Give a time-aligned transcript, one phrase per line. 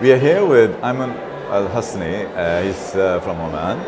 [0.00, 1.10] We are here with Aimen
[1.50, 2.24] Al Hosni.
[2.34, 3.78] Uh, he's uh, from Oman,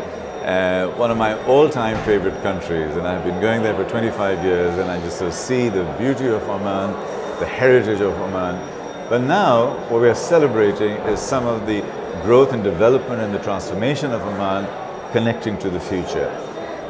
[0.45, 4.77] uh, one of my all-time favorite countries, and I've been going there for 25 years,
[4.77, 6.91] and I just uh, see the beauty of Oman,
[7.39, 9.09] the heritage of Oman.
[9.09, 11.81] But now, what we are celebrating is some of the
[12.21, 14.67] growth and development and the transformation of Oman
[15.13, 16.29] connecting to the future.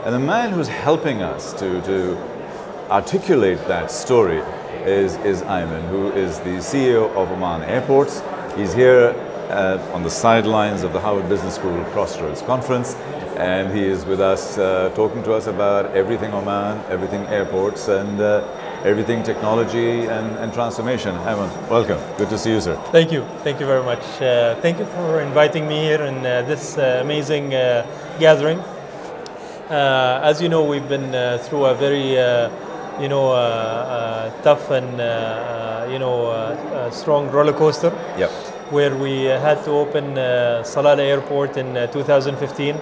[0.04, 2.18] And the man who's helping us to, to
[2.92, 4.40] articulate that story
[4.84, 8.22] is, is Aimen, who is the CEO of Oman Airports.
[8.56, 9.16] He's here
[9.50, 12.94] uh, on the sidelines of the Harvard Business School Crossroads Conference,
[13.36, 18.22] and he is with us uh, talking to us about everything Oman, everything airports, and
[18.22, 18.48] uh,
[18.84, 21.16] everything technology and, and transformation.
[21.16, 22.00] Aimen, welcome.
[22.18, 22.76] Good to see you, sir.
[22.92, 23.26] Thank you.
[23.44, 24.04] Thank you very much.
[24.22, 27.50] Uh, thank you for inviting me here in uh, this uh, amazing
[28.20, 28.60] gathering.
[29.70, 32.12] As you know, we've been uh, through a very,
[33.02, 33.34] you know,
[34.44, 34.92] tough and
[35.92, 37.92] you know strong roller coaster.
[38.18, 38.53] Yep.
[38.70, 40.16] Where we had to open
[40.64, 42.76] Salalah Airport in 2015,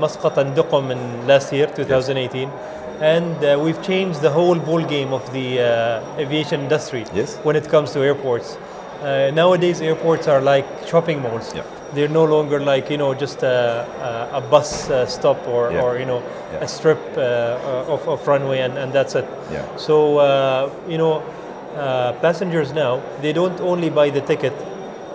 [0.00, 2.48] Muscat and Duqm in last year, 2018.
[2.48, 7.36] Yes and uh, we've changed the whole ball game of the uh, aviation industry yes.
[7.38, 8.56] when it comes to airports.
[9.02, 11.54] Uh, nowadays, airports are like shopping malls.
[11.54, 11.64] Yeah.
[11.92, 15.82] They're no longer like you know just a, a, bus uh, stop or, yeah.
[15.82, 16.64] or you know yeah.
[16.64, 19.26] a strip uh, of, of runway and, and that's it.
[19.52, 19.76] Yeah.
[19.76, 21.22] So uh, you know,
[22.20, 24.52] passengers now they don't only buy the ticket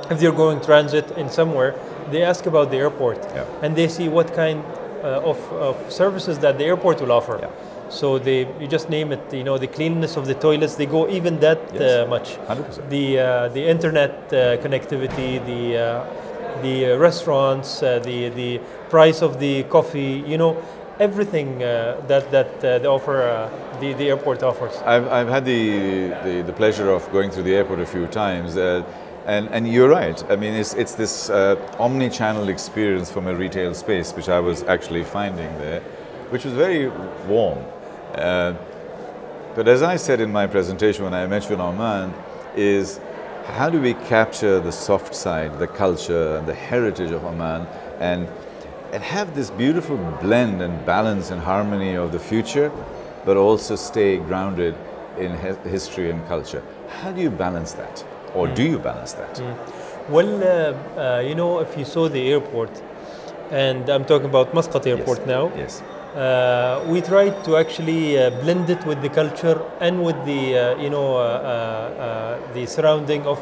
[0.09, 1.75] if they're going transit in somewhere.
[2.11, 3.23] They ask about the airport
[3.61, 4.63] and they see what kind
[5.03, 7.49] of, of services that the airport will offer.
[7.89, 9.33] So they, you just name it.
[9.33, 10.75] You know, the cleanliness of the toilets.
[10.75, 12.05] They go even that yes.
[12.05, 12.37] uh, much.
[12.47, 12.89] 100%.
[12.89, 19.39] The uh, the internet uh, connectivity, the uh, the restaurants, uh, the the price of
[19.39, 20.23] the coffee.
[20.27, 20.63] You know,
[20.99, 23.49] everything uh, that that they offer.
[23.79, 24.75] the the airport offers.
[24.85, 28.57] I've I've had the the, the pleasure of going through the airport a few times.
[29.25, 30.23] and, and you're right.
[30.31, 31.29] I mean, it's, it's this
[31.77, 35.81] omni-channel experience from a retail space, which I was actually finding there,
[36.31, 36.89] which was very
[37.27, 37.59] warm.
[38.15, 38.53] Uh,
[39.55, 42.13] but as I said in my presentation when I mentioned Oman,
[42.55, 42.99] is
[43.45, 47.67] how do we capture the soft side, the culture and the heritage of Oman
[47.99, 48.27] and,
[48.93, 52.71] and have this beautiful blend and balance and harmony of the future,
[53.25, 54.75] but also stay grounded
[55.17, 56.63] in history and culture.
[57.01, 58.03] How do you balance that?
[58.33, 58.55] Or mm.
[58.55, 59.35] do you balance that?
[59.35, 60.09] Mm.
[60.09, 62.81] Well, uh, uh, you know, if you saw the airport,
[63.51, 65.27] and I'm talking about Muscat Airport yes.
[65.27, 65.51] now.
[65.55, 65.83] Yes
[66.15, 70.81] uh, we tried to actually uh, blend it with the culture and with the uh,
[70.81, 73.39] you know uh, uh, uh, the surrounding of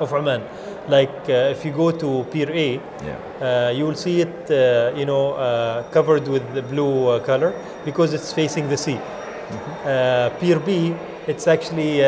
[0.00, 0.42] of Oman.
[0.88, 3.16] Like uh, if you go to Pier A, yeah.
[3.40, 8.32] Uh, you will see it uh, you know covered with the blue color because it's
[8.32, 8.98] facing the sea.
[8.98, 10.38] Mm-hmm.
[10.40, 10.94] Pier B,
[11.26, 11.98] it's actually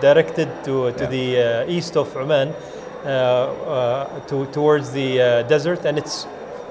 [0.00, 1.64] directed to to yeah.
[1.64, 2.54] the east of Oman,
[3.04, 6.26] to, towards the desert, and it's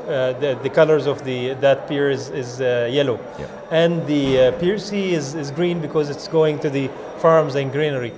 [0.09, 3.19] uh, the, the colors of the that pier is, is uh, yellow.
[3.37, 3.45] Yeah.
[3.69, 7.71] And the uh, pier C is, is green because it's going to the farms and
[7.71, 8.11] greenery.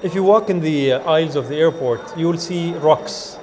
[0.00, 3.36] If you walk in the uh, aisles of the airport, you will see rocks.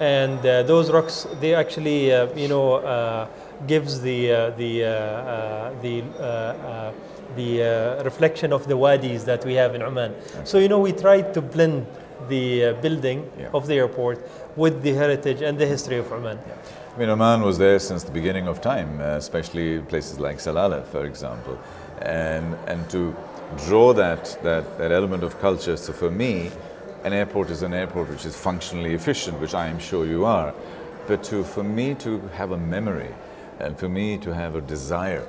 [0.00, 3.28] And uh, those rocks, they actually, uh, you know,
[3.66, 4.80] gives the, the,
[5.82, 6.02] the
[7.36, 10.12] the reflection of the wadis that we have in Oman.
[10.12, 10.44] Okay.
[10.44, 11.86] So you know we tried to blend
[12.28, 13.48] the uh, building yeah.
[13.54, 14.18] of the airport
[14.56, 16.38] with the heritage and the history of Oman.
[16.46, 16.54] Yeah.
[16.94, 20.84] I mean, Oman was there since the beginning of time, uh, especially places like Salalah,
[20.86, 21.58] for example.
[22.02, 23.16] And, and to
[23.66, 26.50] draw that, that, that element of culture, so for me,
[27.04, 30.54] an airport is an airport which is functionally efficient, which I am sure you are.
[31.06, 33.14] But to, for me to have a memory
[33.58, 35.26] and for me to have a desire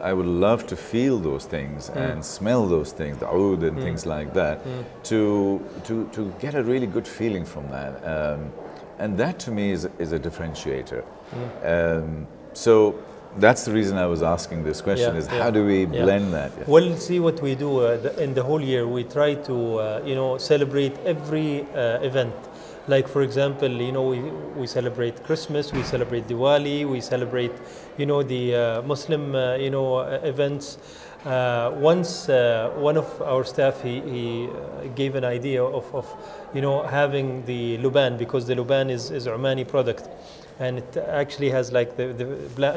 [0.00, 1.96] I would love to feel those things mm.
[1.96, 3.82] and smell those things, the oud and mm.
[3.82, 4.84] things like that, mm.
[5.04, 8.06] to, to, to get a really good feeling from that.
[8.06, 8.52] Um,
[8.98, 11.04] and that to me is, is a differentiator.
[11.32, 11.98] Mm.
[11.98, 13.02] Um, so
[13.38, 15.42] that's the reason I was asking this question yeah, is yeah.
[15.42, 16.48] how do we blend yeah.
[16.48, 16.68] that?
[16.68, 20.02] Well, see what we do uh, the, in the whole year, we try to, uh,
[20.04, 22.34] you know, celebrate every uh, event.
[22.88, 27.52] Like for example, you know, we, we celebrate Christmas, we celebrate Diwali, we celebrate,
[27.98, 30.78] you know, the uh, Muslim, uh, you know, uh, events.
[31.24, 34.48] Uh, once uh, one of our staff he, he
[34.94, 36.06] gave an idea of, of
[36.54, 40.08] you know having the luban because the luban is, is Omani product
[40.58, 42.24] and it actually has like the, the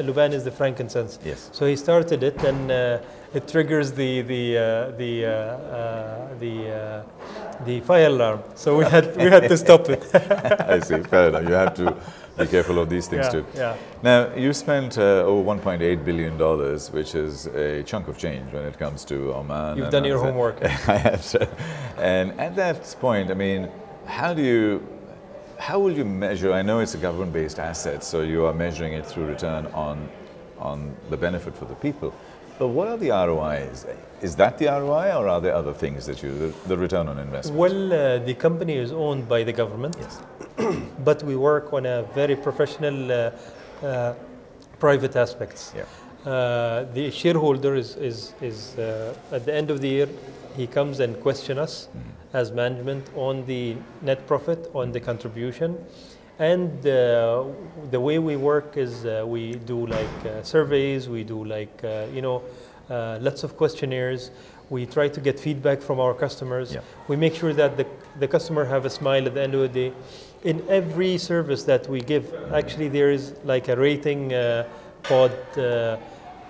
[0.04, 3.00] luban is the frankincense yes so he started it and uh,
[3.34, 7.04] it triggers the the uh, the uh, the
[7.66, 8.42] the fire alarm.
[8.56, 10.04] So we had we had to stop it.
[10.16, 11.02] I see.
[11.04, 11.44] Fair enough.
[11.44, 11.96] You have to
[12.38, 13.46] be careful of these things yeah, too.
[13.56, 13.76] Yeah.
[14.02, 18.66] Now you spent uh, over 1.8 billion dollars, which is a chunk of change when
[18.66, 19.78] it comes to Oman.
[19.78, 20.64] You've done your homework.
[20.64, 21.24] I have.
[21.98, 23.70] And at that point, I mean,
[24.06, 24.82] how do you,
[25.60, 26.54] how will you measure?
[26.54, 30.10] I know it's a government-based asset, so you are measuring it through return on,
[30.58, 32.14] on the benefit for the people.
[32.58, 33.86] But what are the ROIs?
[34.22, 37.20] Is that the ROI, or are there other things that you, the, the return on
[37.20, 37.58] investment?
[37.58, 40.22] Well, uh, the company is owned by the government, yes.
[41.04, 43.32] but we work on a very professional uh,
[43.86, 44.14] uh,
[44.80, 45.74] private aspects.
[45.76, 45.84] Yeah.
[46.30, 50.10] Uh, the shareholder is, is, is uh, at the end of the year,
[50.60, 51.88] he comes and question us
[52.34, 55.78] as management on the net profit, on the contribution.
[56.38, 57.46] And uh,
[57.92, 62.08] the way we work is uh, we do like uh, surveys, we do like, uh,
[62.14, 62.44] you know,
[62.90, 64.32] uh, lots of questionnaires.
[64.70, 66.74] We try to get feedback from our customers.
[66.74, 66.82] Yeah.
[67.08, 67.86] We make sure that the,
[68.20, 69.94] the customer have a smile at the end of the day.
[70.44, 74.68] In every service that we give, actually there is like a rating uh,
[75.04, 75.98] pod uh,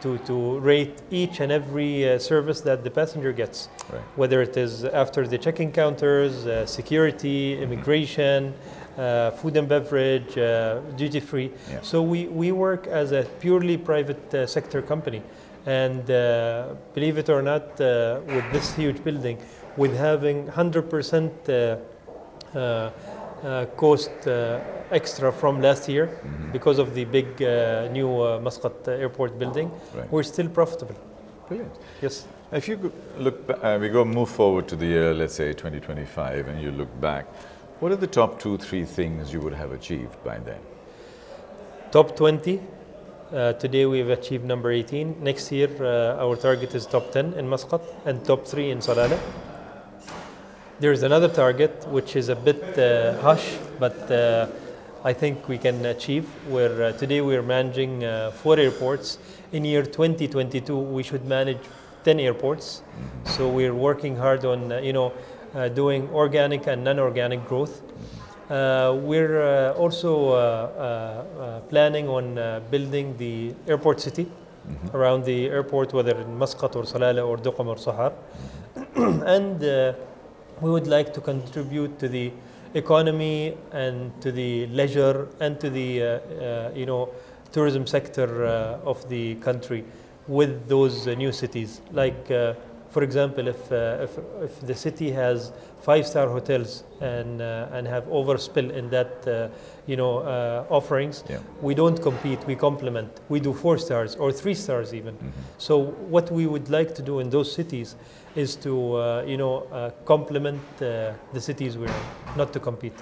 [0.01, 3.69] to, to rate each and every uh, service that the passenger gets.
[3.92, 4.01] Right.
[4.16, 8.54] Whether it is after the check-in counters, uh, security, immigration,
[8.98, 11.51] uh, food and beverage, uh, duty free.
[11.69, 11.81] Yeah.
[11.81, 15.22] So we, we work as a purely private uh, sector company.
[15.66, 19.38] And uh, believe it or not, uh, with this huge building,
[19.78, 22.92] with having 100% uh, uh, uh,
[23.77, 24.59] cost uh,
[24.91, 26.51] extra from last year Mm-hmm.
[26.51, 30.12] because of the big uh, new uh, Muscat airport building, Right.
[30.12, 30.95] we're still profitable.
[31.47, 31.74] Brilliant.
[32.01, 32.25] Yes.
[32.51, 36.62] If you look, uh, we go move forward to the year, let's say 2025, and
[36.62, 37.25] you look back,
[37.80, 40.59] what are the top two, three things you would have achieved by then?
[41.91, 42.59] Top 20.
[43.31, 45.24] Uh, today we've achieved number 18.
[45.24, 49.19] Next year uh, our target is top 10 in Muscat and top 3 in Salalah.
[50.80, 54.48] There's another target which is a bit uh, hush, but uh,
[55.04, 56.24] I think we can achieve.
[56.48, 59.18] Where uh, today we're managing uh, four airports.
[59.52, 61.58] In year 2022 we should manage
[62.06, 62.81] 10 airports.
[63.26, 65.12] So we're working hard on uh, you know
[65.54, 67.82] uh, doing organic and non-organic growth.
[68.50, 74.32] Uh, we're uh, also uh, uh, uh, planning on uh, building the airport city
[74.94, 78.14] around the airport, whether in Muscat or Salalah or Duqm or Sohar.
[79.28, 79.94] and uh,
[80.62, 82.32] we would like to contribute to the
[82.74, 87.10] economy and to the leisure and to the uh, uh, you know
[87.52, 89.84] tourism sector uh, of the country
[90.28, 91.82] with those uh, new cities.
[91.92, 92.54] Like uh,
[92.89, 95.51] for example, if, uh, if if the city has
[95.81, 99.47] five-star hotels and uh, and have overspill in that uh,
[99.88, 101.39] you know uh, offerings, Yeah.
[101.62, 102.39] we don't compete.
[102.47, 103.09] We complement.
[103.30, 105.15] We do four stars or three stars even.
[105.57, 105.77] So
[106.09, 107.95] what we would like to do in those cities
[108.36, 112.97] is to uh, you know uh, complement uh, the cities we're in, not to compete.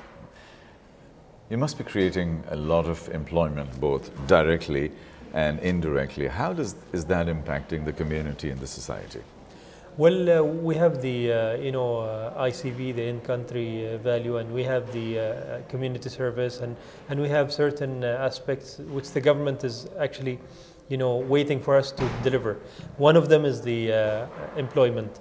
[1.49, 4.91] You must be creating a lot of employment, both directly
[5.33, 6.27] and indirectly.
[6.27, 9.21] How does, is that impacting the community and the society?
[9.97, 14.53] Well, uh, we have the uh, you know uh, ICV, the in-country uh, value, and
[14.53, 16.75] we have the uh, community service, and
[17.09, 20.37] and we have certain uh, aspects which the government is actually,
[20.87, 22.59] you know, waiting for us to deliver.
[22.97, 25.19] One of them is the uh, employment.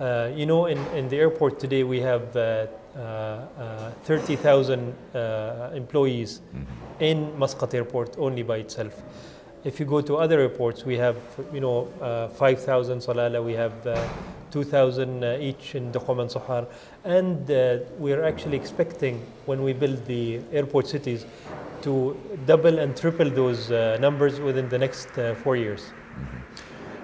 [0.00, 5.70] Uh, you know, in, in the airport today we have uh, uh, uh, 30,000 uh,
[5.72, 6.40] employees
[6.98, 9.02] in Muscat Airport only by itself.
[9.66, 11.16] If you go to other airports, we have,
[11.52, 14.00] you know, uh, 5,000 Salalah, we have uh,
[14.52, 16.68] 2,000 uh, each in Duqm and Sohar.
[17.02, 21.26] And uh, we're actually expecting, when we build the airport cities,
[21.82, 25.90] to double and triple those uh, numbers within the next uh, four years.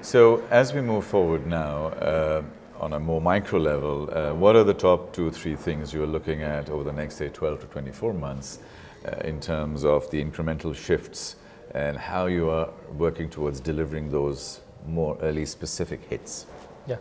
[0.02, 2.44] So, as we move forward now,
[2.78, 6.06] on a more micro level, uh, what are the top two or three things you're
[6.06, 8.60] looking at over the next, say, 12 to 24 months
[9.04, 11.36] uh, in terms of the incremental shifts
[11.74, 16.46] and how you are working towards delivering those more early specific hits?
[16.86, 16.96] Yeah.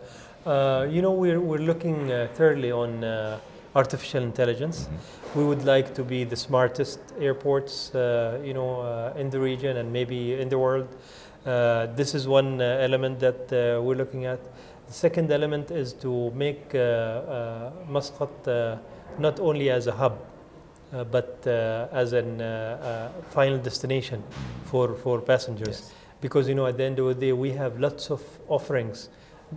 [0.46, 3.40] Uh, you know, we're, we're looking uh, thirdly on uh,
[3.76, 4.90] artificial intelligence.
[5.36, 9.78] We would like to be the smartest airports, uh, you know, uh, in the region
[9.78, 10.88] and maybe in the world.
[11.46, 14.40] Uh, this is one uh, element that uh, we're looking at.
[14.88, 18.78] The second element is to make uh, uh, Muscat uh,
[19.20, 20.20] not only as a hub,
[20.94, 24.24] uh, but uh, as an uh, uh, final destination
[24.66, 25.68] for, for passengers.
[25.68, 25.94] Yes.
[26.22, 29.10] Because you know, at the end of the day, we have lots of offerings.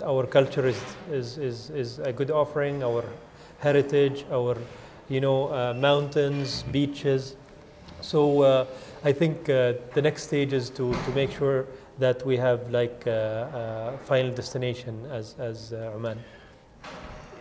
[0.03, 2.83] Our culture is, is, is, is a good offering.
[2.83, 3.05] Our
[3.61, 4.57] heritage, our
[5.09, 7.37] you know uh, mountains, beaches.
[8.01, 8.67] So uh,
[9.05, 11.67] I think uh, the next stage is to, to make sure
[11.99, 16.19] that we have like uh, uh, final destination as, as uh, Oman.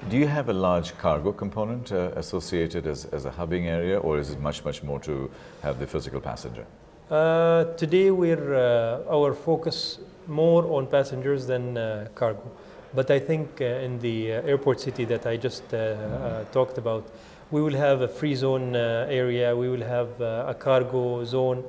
[0.10, 4.20] Do you have a large cargo component uh, associated as, as a hubbing area, or
[4.20, 5.32] is it much, much more to
[5.62, 6.66] have the physical passenger?
[7.10, 12.52] Uh, today we're uh, our focus more on passengers than uh, cargo,
[12.94, 16.78] but I think uh, in the uh, airport city that I just uh, uh, talked
[16.78, 17.10] about,
[17.50, 21.64] we will have a free zone uh, area, we will have uh, a cargo zone.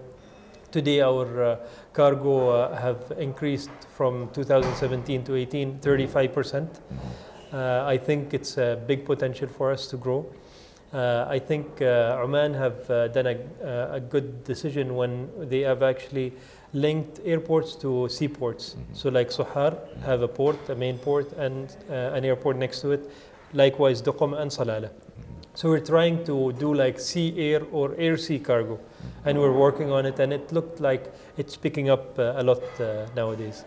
[0.72, 1.56] Today, our uh,
[1.92, 6.80] cargo uh, have increased from 2017 to 18, 35 percent.
[6.90, 6.94] Uh,
[7.56, 10.26] I think it's a big potential for us to grow.
[10.94, 15.61] Uh, I think uh, Oman have uh, done a, uh, a good decision when they
[15.61, 16.32] have actually
[16.73, 18.76] linked airports to seaports.
[18.92, 22.92] So like Sohar have a port, a main port, and uh, an airport next to
[22.92, 23.11] it.
[23.52, 24.90] Likewise, Duqm and Salalah.
[25.54, 28.78] So we're trying to do like sea air or air sea cargo,
[29.25, 30.20] and we're working on it.
[30.20, 33.64] And it looked like it's picking up uh, a lot uh, nowadays.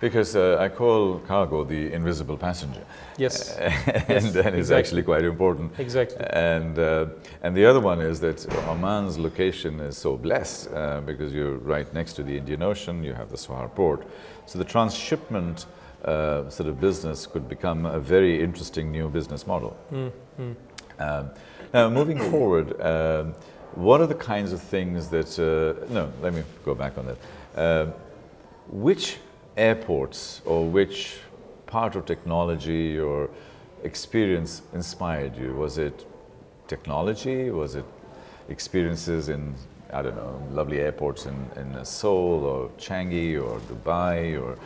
[0.00, 2.84] Because uh, I call cargo the invisible passenger.
[3.16, 4.76] Yes, and that is exactly.
[4.76, 5.72] actually quite important.
[5.78, 6.18] exactly.
[6.30, 7.06] And, uh,
[7.42, 11.92] and the other one is that Oman's location is so blessed uh, because you're right
[11.94, 14.06] next to the Indian Ocean, you have the Sohar port.
[14.44, 15.64] So the transshipment
[16.04, 19.76] uh, sort of business could become a very interesting new business model.
[19.90, 20.54] Mm, mm.
[20.98, 21.30] Um,
[21.72, 23.34] now, moving forward, um,
[23.74, 27.18] what are the kinds of things that, uh, no, let me go back on that.
[27.56, 27.94] Um
[28.68, 29.18] which
[29.56, 31.18] airports or which
[31.66, 33.30] part of technology or
[33.82, 35.54] experience inspired you?
[35.54, 36.06] Was it
[36.68, 37.50] technology?
[37.50, 37.84] Was it
[38.48, 39.54] experiences in,
[39.92, 44.58] I don't know, lovely airports in, in Seoul or Changi or Dubai or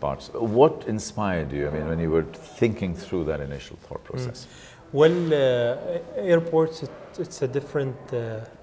[0.00, 0.30] parts?
[0.32, 1.68] What inspired you?
[1.68, 2.24] I mean, when you were
[2.58, 4.46] thinking through that initial thought process?
[4.92, 8.16] Well, uh, airports, it, it's a different, uh,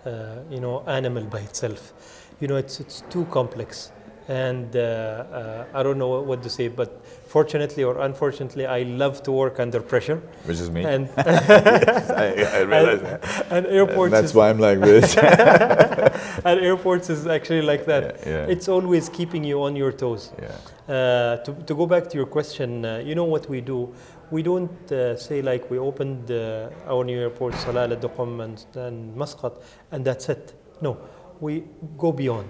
[0.05, 1.93] uh, you know, animal by itself.
[2.39, 3.91] You know, it's, it's too complex.
[4.27, 9.21] And uh, uh, I don't know what to say, but fortunately or unfortunately, I love
[9.23, 10.21] to work under pressure.
[10.45, 10.83] Which is me.
[10.85, 13.47] And, I, I realize that.
[13.51, 15.17] and airports That's is, why I'm like this.
[16.45, 18.03] and airports is actually like that.
[18.25, 18.53] Yeah, yeah.
[18.53, 20.31] It's always keeping you on your toes.
[20.41, 20.55] yeah.
[20.87, 23.93] Uh, to, to go back to your question, uh, you know what we do?
[24.31, 29.15] We don't uh, say like we opened uh, our new airport, Salalah, Duqm, and, and
[29.15, 29.53] Muscat,
[29.91, 30.53] and that's it.
[30.81, 30.97] No,
[31.39, 31.63] we
[31.97, 32.49] go beyond.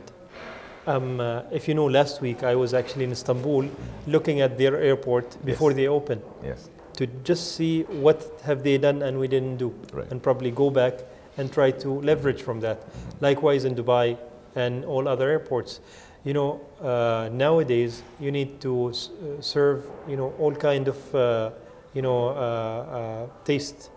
[0.85, 3.65] Um, uh, if you know, last week I was actually in Istanbul
[4.05, 5.77] looking at their airport before Yes.
[5.77, 6.69] they open Yes.
[6.97, 10.11] to just see what have they done and we didn't do, Right.
[10.11, 10.95] and probably go back
[11.37, 12.79] and try to leverage from that.
[13.21, 14.17] Likewise in Dubai
[14.55, 15.79] and all other airports.
[16.25, 21.15] You know, uh, nowadays you need to s- uh, serve, you know, all kind of,
[21.15, 21.49] uh,
[21.93, 23.89] you know, uh, uh, taste,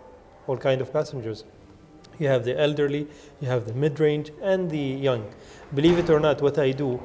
[0.47, 1.43] all kind of passengers.
[2.19, 3.07] You have the elderly,
[3.41, 5.25] you have the mid-range, and the young.
[5.73, 6.99] Believe it or not, what I do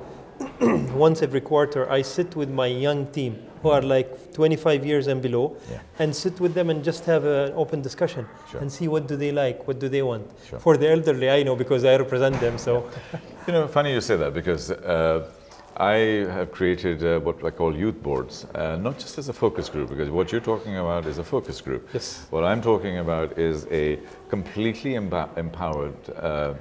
[0.95, 5.23] once every quarter, I sit with my young team who are like 25 years and
[5.23, 5.79] below, Yeah.
[6.01, 8.61] and sit with them and just have an open discussion Sure.
[8.61, 10.29] and see what do they like, what do they want.
[10.49, 10.59] Sure.
[10.59, 12.59] For the elderly, I know because I represent them.
[12.59, 12.89] So
[13.47, 15.29] You know, funny you say that because uh,
[15.77, 19.69] I have created uh, what I call youth boards, uh, not just as a focus
[19.69, 21.89] group, because what you're talking about is a focus group.
[21.95, 22.27] Yes.
[22.31, 23.99] What I'm talking about is a
[24.29, 26.55] completely empowered uh,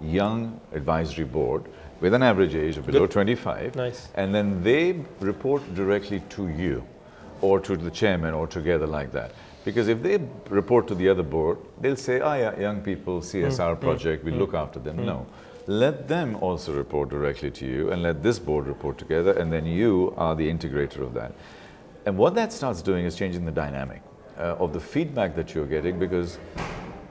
[0.00, 1.64] young advisory board
[2.00, 3.10] with an average age of below Good.
[3.10, 3.74] 25.
[3.74, 4.08] Nice.
[4.14, 6.84] And then they report directly to you
[7.40, 9.32] or to the chairman or together like that.
[9.64, 13.76] Because if they report to the other board, they'll say, oh yeah, young people, CSR
[13.76, 15.04] Mm, project, we look after them.
[15.04, 15.26] No.
[15.68, 19.66] Let them also report directly to you and let this board report together and then
[19.66, 21.34] you are the integrator of that.
[22.06, 24.00] And what that starts doing is changing the dynamic
[24.38, 26.38] uh, of the feedback that you're getting because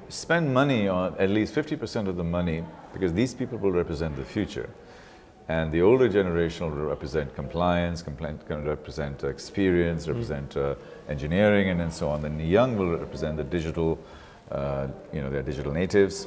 [0.09, 4.25] spend money on at least 50% of the money because these people will represent the
[4.25, 4.71] future.
[5.47, 10.73] And the older generation will represent compliance, compli- can represent uh, experience, represent uh,
[11.07, 12.23] engineering, and then so on.
[12.23, 13.99] Then the young will represent the digital,
[14.49, 16.25] uh, you know, they're digital natives,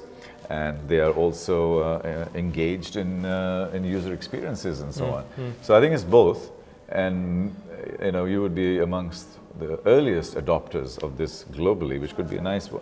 [0.50, 5.24] and they are also uh, engaged in, uh, in user experiences and so on.
[5.62, 6.50] So I think it's both,
[6.88, 7.54] and
[8.00, 9.26] uh, you know, you would be amongst
[9.58, 12.78] the earliest adopters of this globally, which could be a nice, uh,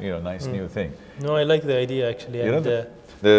[0.00, 0.92] you know, nice new thing.
[1.20, 2.38] no, I like the idea actually.
[2.38, 2.88] You know, uh, the,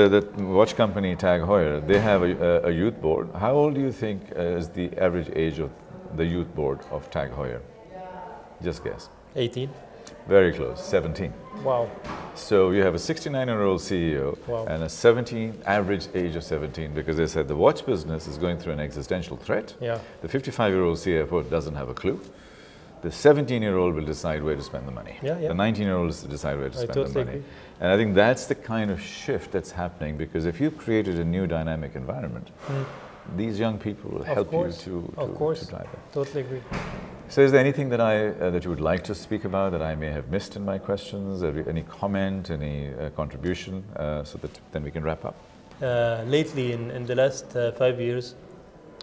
[0.10, 3.30] the, the watch company Tag Heuer, they have a, a, youth board.
[3.36, 5.70] How old do you think is the average age of
[6.16, 7.62] the youth board of Tag Heuer?
[8.64, 9.10] Just guess.
[9.36, 9.70] 18.
[10.28, 11.32] Very close, 17.
[11.64, 11.90] Wow.
[12.36, 14.66] So you have a 69 year old CEO Wow.
[14.68, 18.58] and a 17, average age of 17, because they said the watch business is going
[18.58, 19.74] through an existential threat.
[19.82, 20.00] Yeah.
[20.22, 22.20] The 55 year old CFO doesn't have a clue.
[23.02, 25.18] The 17 year old will decide where to spend the money.
[25.22, 25.48] Yeah, yeah.
[25.50, 27.38] The 19 year old will decide where to spend totally the money.
[27.38, 27.44] agree.
[27.80, 31.24] And I think that's the kind of shift that's happening because if you've created a
[31.24, 32.84] new dynamic environment, hmm.
[33.36, 34.22] These young people will.
[34.22, 35.60] Of help you to, Of to, course.
[35.62, 36.00] to drive it.
[36.14, 36.62] Totally agree.
[37.28, 39.82] So, is there anything that I uh, that you would like to speak about that
[39.82, 41.44] I may have missed in my questions?
[41.44, 45.36] Any any comment, any uh, contribution, uh, so that then we can wrap up?
[45.82, 48.36] Uh, lately, in, in the last uh, five years,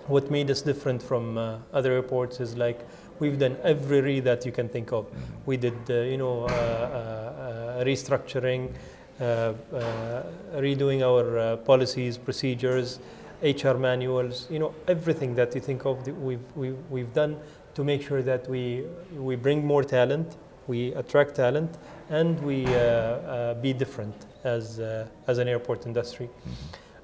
[0.06, 2.80] what made us different from uh, other airports is like
[3.18, 5.06] we've done every re that you can think of.
[5.46, 8.72] We did, uh, you know, uh, uh, uh, restructuring,
[9.20, 10.22] uh, uh,
[10.54, 13.00] redoing our uh, policies, procedures,
[13.42, 17.36] HR manuals, you know, everything that you think of, we've, we've, we've done
[17.74, 18.84] to make sure that we,
[19.16, 21.76] we bring more talent, we attract talent,
[22.10, 26.28] and we uh, uh, be different as, uh, as an airport industry.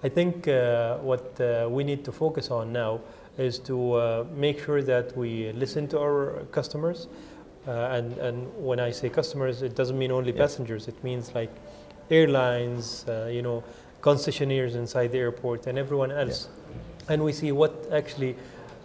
[0.05, 3.01] I think uh, what uh, we need to focus on now
[3.37, 7.09] is to uh, make sure that we listen to our customers.
[7.67, 10.39] Uh, and, and when I say customers, it doesn't mean only Yeah.
[10.39, 10.87] passengers.
[10.89, 11.51] It means like
[12.11, 13.63] airlines, uh, you know,
[14.01, 16.49] concessionaires inside the airport, and everyone else.
[17.09, 18.37] And we see what actually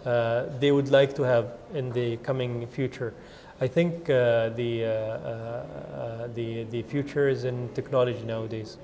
[0.04, 3.14] uh, they would like to have in the coming future.
[3.60, 8.76] I think uh, the, uh, uh, uh, the, the future is in technology nowadays.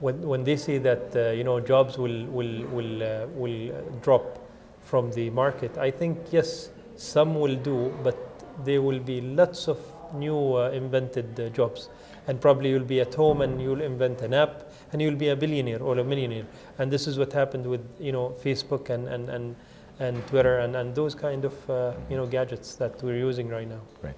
[0.00, 3.72] When, when they say that uh, you know jobs will, will, will, uh, will
[4.02, 4.38] drop
[4.82, 8.16] from the market, I think yes, some will do, but
[8.64, 9.78] there will be lots of
[10.14, 11.88] new uh, invented uh, jobs.
[12.26, 15.36] And probably you'll be at home and you'll invent an app and you'll be a
[15.36, 16.46] billionaire or a millionaire.
[16.78, 19.56] And this is what happened with you know Facebook and, and, and,
[20.00, 23.68] and Twitter and, and those kind of uh, you know gadgets that we're using right
[23.68, 23.80] now.
[24.00, 24.14] Great.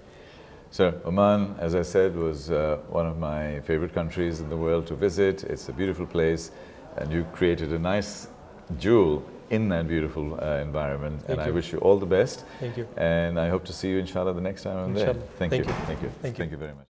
[0.71, 4.87] So Oman, as I said, was uh, one of my favorite countries in the world
[4.88, 5.45] to visit.
[5.45, 6.50] It's a beautiful place,
[6.97, 8.29] and you created a nice
[8.79, 11.23] jewel in that beautiful uh, environment.
[11.23, 12.45] Thank and I wish you all the best.
[12.61, 12.87] Thank you.
[12.97, 15.09] And I hope to see you, inshallah, the next time I'm there.
[15.09, 15.27] Inshallah.
[15.38, 15.73] Thank, Thank you.
[15.73, 15.79] you.
[15.87, 16.11] Thank you.
[16.23, 16.38] Thank you.
[16.38, 16.88] Thank you very much.